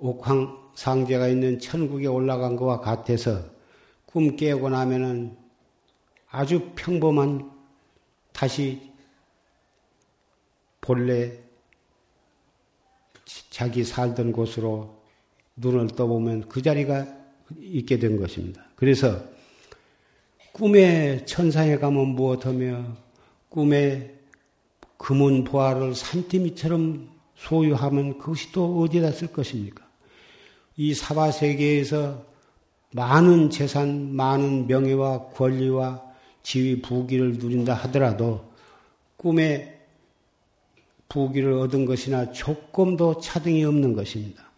옥황 0.00 0.70
상제가 0.74 1.28
있는 1.28 1.58
천국에 1.58 2.08
올라간 2.08 2.56
것과 2.56 2.80
같아서 2.80 3.42
꿈 4.04 4.36
깨고 4.36 4.68
나면은 4.68 5.34
아주 6.28 6.72
평범한 6.76 7.50
다시 8.32 8.92
본래 10.82 11.38
자기 13.48 13.82
살던 13.82 14.32
곳으로 14.32 15.02
눈을 15.56 15.86
떠보면 15.86 16.50
그 16.50 16.60
자리가 16.60 17.06
있게 17.58 17.98
된 17.98 18.20
것입니다. 18.20 18.66
그래서 18.76 19.39
꿈에 20.52 21.24
천상에 21.24 21.78
가면 21.78 22.08
무엇하며 22.08 22.96
꿈에 23.48 24.14
금은 24.96 25.44
보화를 25.44 25.94
산더미처럼 25.94 27.08
소유하면 27.34 28.18
그것이 28.18 28.52
또 28.52 28.80
어디다 28.80 29.12
쓸 29.12 29.28
것입니까? 29.28 29.86
이 30.76 30.94
사바 30.94 31.32
세계에서 31.32 32.26
많은 32.92 33.50
재산, 33.50 34.14
많은 34.14 34.66
명예와 34.66 35.28
권리와 35.28 36.02
지위, 36.42 36.80
부귀를 36.82 37.34
누린다 37.34 37.74
하더라도 37.74 38.50
꿈에 39.16 39.78
부귀를 41.08 41.52
얻은 41.52 41.86
것이나 41.86 42.32
조금도 42.32 43.20
차등이 43.20 43.64
없는 43.64 43.94
것입니다. 43.94 44.50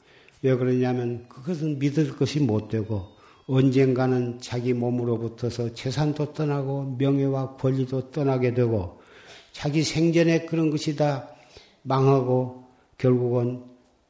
왜 0.42 0.54
그러냐면 0.56 1.26
그것은 1.28 1.78
믿을 1.78 2.16
것이 2.16 2.40
못 2.40 2.68
되고 2.68 3.12
언젠가는 3.46 4.40
자기 4.40 4.72
몸으로부터서 4.72 5.74
재산도 5.74 6.32
떠나고 6.32 6.96
명예와 6.98 7.56
권리도 7.56 8.10
떠나게 8.10 8.54
되고 8.54 9.00
자기 9.52 9.82
생전에 9.82 10.46
그런 10.46 10.70
것이 10.70 10.96
다 10.96 11.28
망하고 11.82 12.64
결국은 12.98 13.64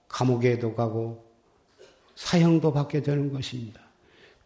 감옥에도 0.09 0.75
가고 0.75 1.25
사형도 2.15 2.73
받게 2.73 3.03
되는 3.03 3.33
것입니다. 3.33 3.81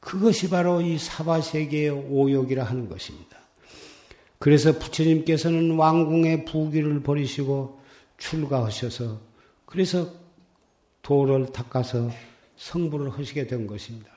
그것이 0.00 0.48
바로 0.48 0.80
이 0.80 0.98
사바세계의 0.98 1.90
오욕이라 1.90 2.62
하는 2.62 2.88
것입니다. 2.88 3.36
그래서 4.38 4.78
부처님께서는 4.78 5.76
왕궁의 5.76 6.44
부귀를 6.44 7.02
버리시고 7.02 7.80
출가하셔서 8.18 9.18
그래서 9.64 10.08
도를 11.02 11.46
닦아서 11.52 12.10
성불을 12.56 13.10
하시게 13.10 13.46
된 13.46 13.66
것입니다. 13.66 14.15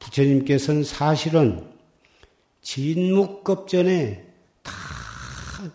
부처님께서는 0.00 0.82
사실은 0.82 1.64
진묵급전에 2.62 4.26
다 4.62 4.72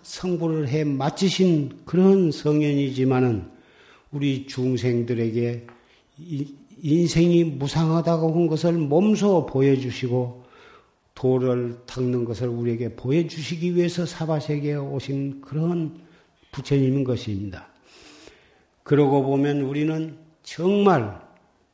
성불을 0.03 0.67
해 0.67 0.83
마치신 0.83 1.81
그런 1.85 2.31
성현이지만은 2.31 3.49
우리 4.11 4.45
중생들에게 4.47 5.67
인생이 6.81 7.43
무상하다고 7.43 8.33
한 8.33 8.47
것을 8.47 8.73
몸소 8.73 9.45
보여주시고 9.45 10.43
도를 11.13 11.77
닦는 11.85 12.25
것을 12.25 12.49
우리에게 12.49 12.95
보여주시기 12.95 13.75
위해서 13.75 14.05
사바세계에 14.05 14.75
오신 14.75 15.41
그런 15.41 16.01
부처님인 16.51 17.03
것입니다. 17.03 17.67
그러고 18.83 19.23
보면 19.23 19.61
우리는 19.61 20.17
정말 20.43 21.19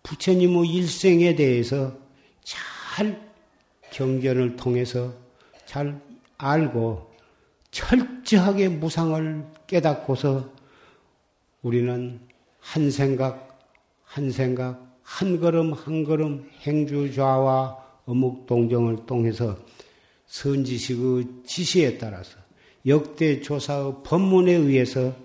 부처님의 0.04 0.70
일생에 0.70 1.36
대해서 1.36 2.01
잘 2.92 3.18
경전을 3.94 4.58
통해서 4.58 5.14
잘 5.66 5.98
알고 6.38 7.10
철저하게 7.72 8.68
무상을 8.68 9.46
깨닫고서 9.66 10.50
우리는 11.62 12.20
한 12.60 12.92
생각, 12.92 13.62
한 14.04 14.30
생각, 14.30 14.86
한 15.04 15.40
걸음 15.40 15.72
한 15.72 16.04
걸음 16.04 16.50
행주좌와 16.64 17.78
어묵동정을 18.06 19.06
통해서 19.06 19.58
선지식의 20.28 21.28
지시에 21.46 21.98
따라서 21.98 22.40
역대 22.86 23.40
조사의 23.40 24.04
법문에 24.04 24.52
의해서 24.52 25.16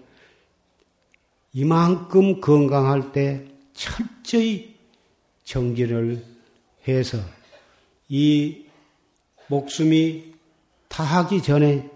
이만큼 1.52 2.40
건강할 2.40 3.10
때 3.10 3.44
철저히 3.72 4.76
정진을 5.42 6.24
해서 6.86 7.18
이 8.08 8.66
목숨이 9.48 10.34
다하기 10.88 11.42
전에 11.42 11.90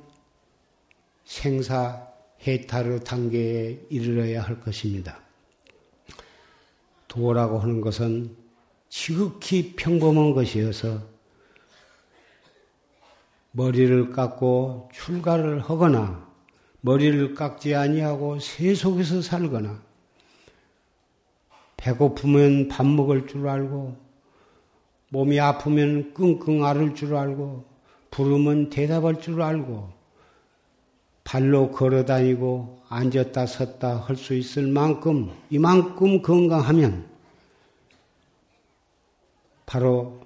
생사 1.25 2.09
해탈의 2.46 3.05
단계에 3.05 3.81
이르러야 3.90 4.42
할 4.42 4.61
것입니다. 4.61 5.20
도라고 7.07 7.59
하는 7.59 7.81
것은 7.81 8.37
지극히 8.88 9.75
평범한 9.77 10.33
것이어서 10.33 11.03
머리를 13.53 14.11
깎고 14.11 14.90
출가를 14.92 15.61
하거나 15.61 16.29
머리를 16.81 17.35
깎지 17.35 17.75
아니하고 17.75 18.38
새 18.38 18.75
속에서 18.75 19.23
살거나 19.23 19.83
배고프면 21.77 22.68
밥 22.68 22.87
먹을 22.87 23.27
줄 23.27 23.49
알고 23.49 24.10
몸이 25.11 25.38
아프면 25.40 26.14
끙끙 26.14 26.64
앓을 26.64 26.94
줄 26.94 27.14
알고 27.14 27.64
부르면 28.11 28.70
대답할 28.70 29.20
줄 29.20 29.42
알고 29.42 29.90
발로 31.25 31.70
걸어 31.70 32.05
다니고 32.05 32.81
앉았다 32.88 33.46
섰다 33.46 33.99
할 33.99 34.16
수 34.16 34.35
있을 34.35 34.66
만큼 34.66 35.31
이만큼 35.51 36.23
건강하면 36.23 37.09
바로 39.66 40.20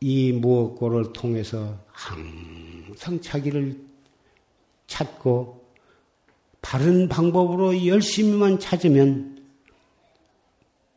이 0.00 0.32
무엇고를 0.32 1.12
통해서 1.12 1.78
항상 1.92 3.20
자기를 3.20 3.78
찾고 4.88 5.62
바른 6.60 7.08
방법으로 7.08 7.86
열심히만 7.86 8.58
찾으면 8.58 9.44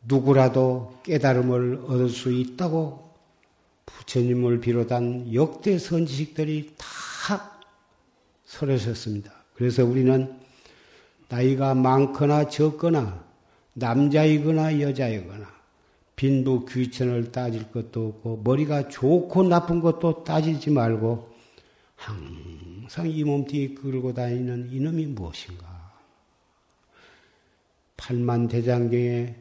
누구라도 0.08 0.98
깨달음을 1.04 1.84
얻을 1.86 2.08
수 2.08 2.32
있다고 2.32 3.05
부처님을 4.06 4.60
비롯한 4.60 5.34
역대 5.34 5.78
선지식들이 5.78 6.74
다 6.78 7.58
설하셨습니다. 8.44 9.32
그래서 9.54 9.84
우리는 9.84 10.38
나이가 11.28 11.74
많거나 11.74 12.48
적거나 12.48 13.24
남자이거나 13.74 14.80
여자이거나 14.80 15.54
빈부 16.14 16.64
귀천을 16.64 17.32
따질 17.32 17.70
것도 17.72 18.08
없고 18.08 18.42
머리가 18.42 18.88
좋고 18.88 19.42
나쁜 19.42 19.80
것도 19.80 20.24
따지지 20.24 20.70
말고 20.70 21.34
항상 21.96 23.10
이 23.10 23.24
몸뚱이 23.24 23.74
끌고 23.74 24.14
다니는 24.14 24.70
이놈이 24.72 25.06
무엇인가? 25.06 25.76
팔만 27.96 28.48
대장경에 28.48 29.34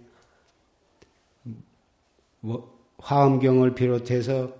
뭐 2.40 2.75
화엄경을 3.00 3.76
비롯해서 3.76 4.54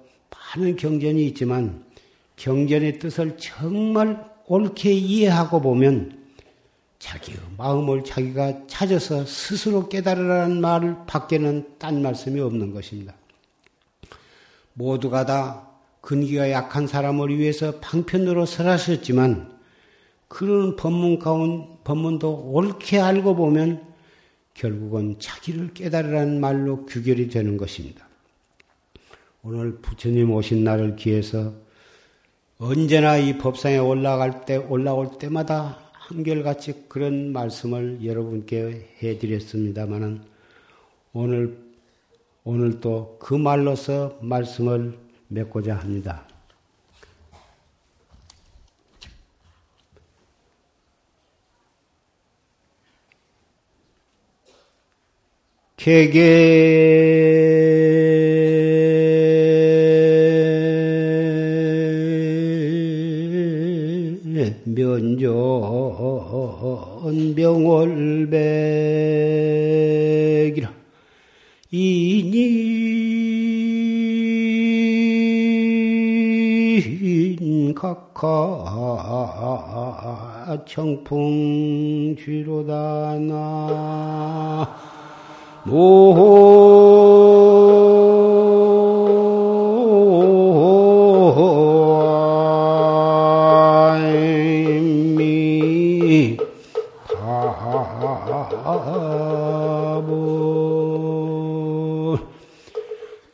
많은 0.56 0.76
경전이 0.76 1.26
있지만 1.28 1.84
경전의 2.36 3.00
뜻을 3.00 3.38
정말 3.38 4.30
옳게 4.48 4.92
이해하고 4.94 5.62
보면 5.62 6.26
자기의 7.00 7.38
마음을 7.58 8.04
자기가 8.04 8.68
찾아서 8.68 9.26
스스로 9.26 9.90
깨달으라는 9.90 10.60
말 10.62 11.06
밖에는 11.06 11.78
딴 11.78 12.02
말씀이 12.02 12.40
없는 12.40 12.74
것입니다. 12.74 13.14
모두가 14.74 15.26
다 15.26 15.70
근기가 16.02 16.52
약한 16.52 16.88
사람을 16.88 17.38
위해서 17.38 17.80
방편으로 17.80 18.46
설하셨지만 18.46 19.56
그런 20.28 20.76
법문 20.76 21.20
가운 21.20 21.78
법문도 21.84 22.52
옳게 22.52 23.00
알고 23.00 23.36
보면 23.36 23.86
결국은 24.54 25.16
자기를 25.20 25.74
깨달으라는 25.74 26.40
말로 26.40 26.86
규결이 26.86 27.30
되는 27.30 27.58
것입니다. 27.58 28.08
오늘 29.48 29.78
부처님 29.78 30.32
오신 30.32 30.64
날을 30.64 30.96
기해서 30.96 31.54
언제나 32.58 33.16
이 33.18 33.38
법상에 33.38 33.78
올라갈 33.78 34.44
때, 34.44 34.56
올라올 34.56 35.20
때마다 35.20 35.78
한결같이 35.94 36.86
그런 36.90 37.32
말씀을 37.32 38.04
여러분께 38.04 38.96
해드렸습니다만은 39.04 40.24
오늘, 41.14 41.60
오늘 42.44 42.80
또 42.80 43.20
그 43.20 43.36
말로서 43.36 44.18
말씀을 44.20 44.98
맺고자 45.28 45.76
합니다. 45.76 46.28
개개 55.78 57.06
각하 78.64 80.58
청풍 80.66 82.16
쥐로다 82.18 83.18
나모 85.66 86.16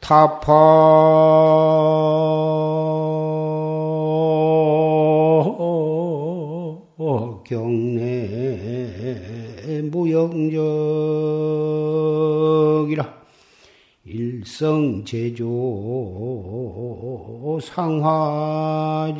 타파 0.01 0.51
경내 10.29 10.57
무영적이라. 12.81 13.21
일성 14.05 15.03
제조 15.05 15.47
상화지로다 17.61 19.13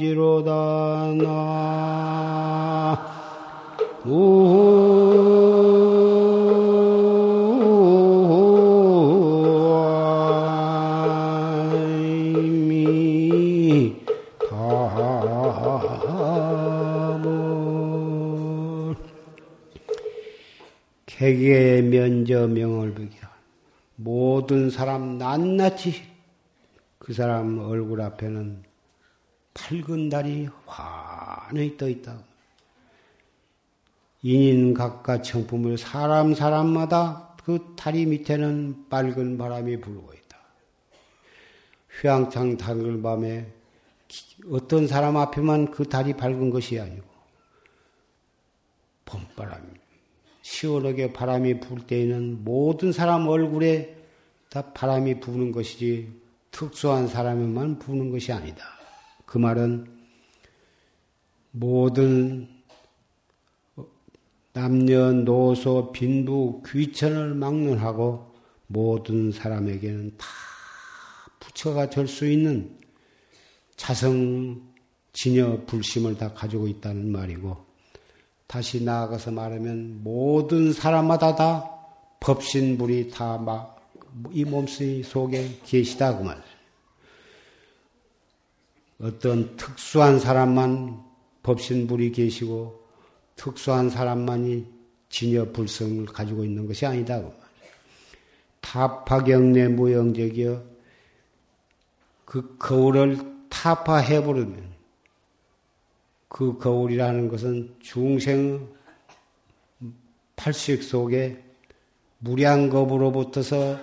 나. 1.17 2.97
세 4.03 4.09
면저 22.41 22.47
명월백이야. 22.47 23.31
모든 23.95 24.69
사람 24.69 25.17
낱낱이 25.17 26.01
그 26.97 27.13
사람 27.13 27.59
얼굴 27.59 28.01
앞에는 28.01 28.63
밝은 29.53 30.09
달이 30.09 30.49
환히 30.65 31.77
떠 31.77 31.89
있다. 31.89 32.19
인인 34.23 34.73
각각 34.73 35.23
청품을 35.23 35.77
사람 35.77 36.33
사람마다 36.33 37.35
그 37.43 37.73
다리 37.75 38.05
밑에는 38.05 38.87
밝은 38.89 39.37
바람이 39.37 39.81
불고 39.81 40.13
있다. 40.13 40.37
휘황창 42.01 42.57
달글 42.57 43.01
밤에 43.01 43.51
어떤 44.51 44.87
사람 44.87 45.17
앞에만 45.17 45.71
그 45.71 45.87
달이 45.87 46.13
밝은 46.13 46.49
것이 46.49 46.79
아니고 46.79 47.09
봄바람 49.05 49.80
시원하게 50.51 51.13
바람이 51.13 51.61
불 51.61 51.87
때에는 51.87 52.43
모든 52.43 52.91
사람 52.91 53.25
얼굴에 53.27 53.95
다 54.49 54.73
바람이 54.73 55.21
부는 55.21 55.53
것이지 55.53 56.11
특수한 56.51 57.07
사람에만 57.07 57.79
부는 57.79 58.11
것이 58.11 58.33
아니다. 58.33 58.65
그 59.25 59.37
말은 59.37 59.87
모든 61.51 62.49
남녀노소 64.51 65.93
빈부 65.93 66.61
귀천을 66.67 67.33
막론하고 67.33 68.33
모든 68.67 69.31
사람에게는 69.31 70.17
다 70.17 70.27
부처가 71.39 71.89
될 71.89 72.07
수 72.07 72.27
있는 72.27 72.77
자성 73.77 74.61
진여 75.13 75.63
불심을 75.65 76.17
다 76.17 76.33
가지고 76.33 76.67
있다는 76.67 77.09
말이고 77.09 77.70
다시 78.51 78.83
나아가서 78.83 79.31
말하면 79.31 80.03
모든 80.03 80.73
사람마다 80.73 81.35
다 81.37 81.69
법신불이 82.19 83.09
다이 83.09 84.43
몸뚱이 84.43 85.03
속에 85.03 85.61
계시다 85.65 86.17
그 86.17 86.23
말. 86.25 86.43
어떤 88.99 89.55
특수한 89.55 90.19
사람만 90.19 91.01
법신불이 91.43 92.11
계시고 92.11 92.83
특수한 93.37 93.89
사람만이 93.89 94.67
진여 95.07 95.53
불성을 95.53 96.05
가지고 96.07 96.43
있는 96.43 96.67
것이 96.67 96.85
아니다 96.85 97.21
그 97.21 97.27
말. 97.27 97.33
타파경내 98.59 99.69
무영적이여 99.69 100.61
그 102.25 102.57
거울을 102.57 103.17
타파해 103.47 104.21
버리면 104.25 104.70
그 106.33 106.57
거울이라는 106.57 107.27
것은 107.27 107.75
중생 107.81 108.69
팔식 110.37 110.81
속에 110.81 111.43
무량겁으로부터서 112.19 113.77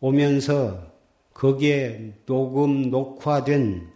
오면서 0.00 0.90
거기에 1.34 2.14
녹음 2.24 2.88
녹화된 2.88 3.88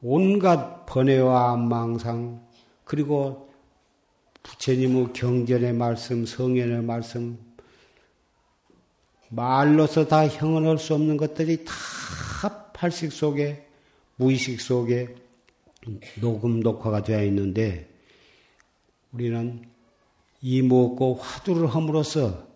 온갖 0.00 0.86
번뇌와 0.86 1.56
망상 1.56 2.40
그리고 2.84 3.50
부처님의 4.42 5.12
경전의 5.12 5.74
말씀, 5.74 6.24
성현의 6.24 6.82
말씀 6.82 7.38
말로서 9.28 10.08
다 10.08 10.26
형언할 10.26 10.78
수 10.78 10.94
없는 10.94 11.18
것들이 11.18 11.66
다 11.66 12.72
팔식 12.72 13.12
속에 13.12 13.66
무의식 14.16 14.62
속에 14.62 15.27
녹음 16.20 16.60
녹화가 16.60 17.02
되어 17.02 17.24
있는데 17.24 17.88
우리는 19.12 19.64
이 20.40 20.62
먹고 20.62 21.14
화두를 21.14 21.66
함으로써 21.68 22.46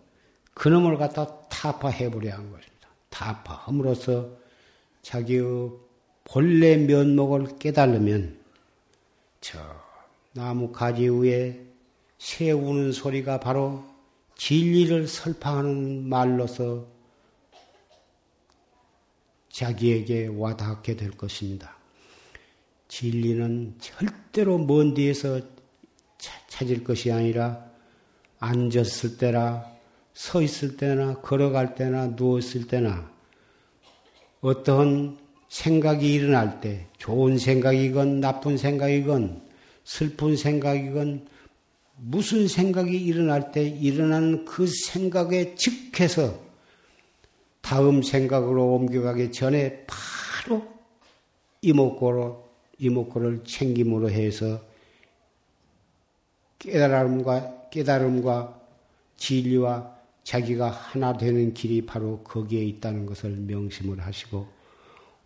그놈을 0.53 0.97
갖다 0.97 1.47
타파해버려야 1.47 2.35
하는 2.35 2.51
것입니다. 2.51 2.87
타파함으로써 3.09 4.29
자기의 5.01 5.71
본래 6.23 6.77
면목을 6.77 7.57
깨달으면 7.59 8.39
저 9.41 9.59
나무 10.33 10.71
가지 10.71 11.09
위에 11.09 11.59
새 12.17 12.51
우는 12.51 12.91
소리가 12.91 13.39
바로 13.39 13.83
진리를 14.35 15.07
설파하는 15.07 16.07
말로서 16.07 16.87
자기에게 19.49 20.27
와닿게 20.27 20.95
될 20.95 21.11
것입니다. 21.11 21.77
진리는 22.93 23.73
절대로 23.79 24.59
먼 24.59 24.93
뒤에서 24.93 25.41
찾을 26.47 26.83
것이 26.83 27.11
아니라 27.11 27.65
앉았을 28.37 29.17
때나 29.17 29.65
서 30.13 30.43
있을 30.43 30.77
때나 30.77 31.15
걸어갈 31.21 31.73
때나 31.73 32.13
누웠을 32.15 32.67
때나 32.67 33.11
어떠한 34.41 35.17
생각이 35.49 36.13
일어날 36.13 36.61
때 36.61 36.85
좋은 36.99 37.39
생각이건 37.39 38.19
나쁜 38.19 38.57
생각이건 38.57 39.41
슬픈 39.83 40.35
생각이건 40.35 41.27
무슨 41.95 42.47
생각이 42.47 42.95
일어날 42.95 43.51
때 43.51 43.67
일어나는 43.67 44.45
그 44.45 44.67
생각에 44.67 45.55
즉해서 45.55 46.39
다음 47.61 48.03
생각으로 48.03 48.75
옮겨가기 48.75 49.31
전에 49.31 49.83
바로 49.87 50.63
이목구로, 51.63 52.52
이목구를 52.83 53.43
챙김으로 53.45 54.09
해서 54.09 54.61
깨달음과, 56.59 57.69
깨달음과 57.71 58.61
진리와 59.17 59.93
자기가 60.23 60.69
하나 60.69 61.17
되는 61.17 61.53
길이 61.53 61.85
바로 61.85 62.19
거기에 62.23 62.63
있다는 62.63 63.05
것을 63.05 63.31
명심을 63.31 63.99
하시고 63.99 64.47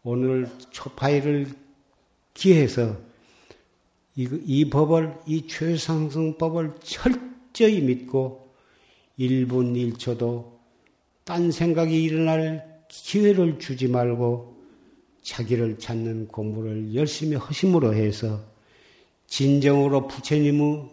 오늘 0.03 0.49
초파일을 0.71 1.47
기해서 2.33 2.97
이, 4.15 4.27
이 4.45 4.69
법을, 4.69 5.13
이 5.27 5.47
최상승법을 5.47 6.75
철저히 6.81 7.81
믿고 7.81 8.51
1분 9.19 9.95
1초도 9.95 10.57
딴 11.23 11.51
생각이 11.51 12.03
일어날 12.03 12.81
기회를 12.87 13.59
주지 13.59 13.87
말고 13.87 14.56
자기를 15.27 15.77
찾는 15.77 16.29
공부를 16.29 16.95
열심히 16.95 17.35
하심으로 17.35 17.93
해서 17.93 18.41
진정으로 19.27 20.07
부처님의 20.07 20.89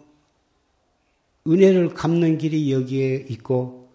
은혜를 1.47 1.93
갚는 1.93 2.37
길이 2.37 2.71
여기에 2.73 3.27
있고 3.29 3.87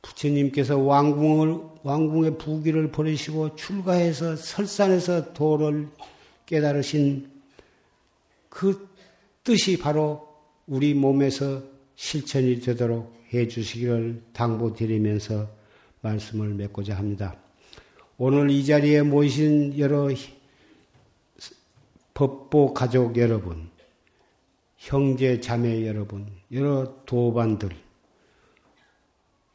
부처님께서 0.00 0.78
왕궁을 0.78 1.60
왕궁의 1.82 2.38
부귀를 2.38 2.92
버리시고 2.92 3.56
출가해서 3.56 4.36
설산에서 4.36 5.32
도를 5.32 5.88
깨달으신 6.46 7.28
그 8.48 8.88
뜻이 9.42 9.78
바로 9.78 10.28
우리 10.68 10.94
몸에서 10.94 11.60
실천이 11.96 12.60
되도록 12.60 13.12
해 13.34 13.48
주시기를 13.48 14.22
당부드리면서 14.32 15.48
말씀을 16.02 16.54
맺고자 16.54 16.96
합니다. 16.96 17.41
오늘 18.24 18.52
이 18.52 18.64
자리에 18.64 19.02
모이신 19.02 19.76
여러 19.80 20.08
법보 22.14 22.72
가족 22.72 23.16
여러분, 23.16 23.68
형제 24.76 25.40
자매 25.40 25.84
여러분, 25.88 26.28
여러 26.52 26.94
도반들, 27.04 27.70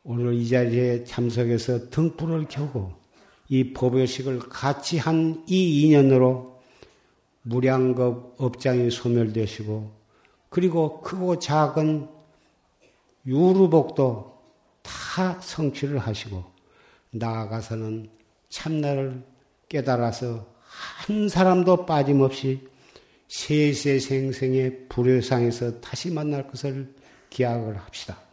오늘 0.04 0.34
이 0.34 0.50
자리에 0.50 1.06
참석해서 1.06 1.90
등불을 1.92 2.48
켜고 2.50 2.92
이 3.48 3.72
법요식을 3.72 4.40
같이 4.40 4.98
한 4.98 5.46
이 5.48 5.84
인연으로 5.84 6.62
무량겁 7.44 8.36
업장이 8.38 8.92
소멸되시고 8.92 9.94
그리고 10.50 11.00
크고 11.00 11.40
작은 11.40 12.10
유루복도 13.26 14.38
다 14.82 15.40
성취를 15.40 16.00
하시고 16.00 16.44
나아가서는 17.12 18.17
참나를 18.50 19.24
깨달아서 19.70 20.48
한 20.68 21.30
사람도 21.30 21.86
빠짐없이 21.86 22.68
세세생생의 23.28 24.88
불효상에서 24.90 25.82
다시 25.82 26.12
만날 26.12 26.48
것을 26.48 26.94
기약을 27.30 27.78
합시다. 27.78 28.27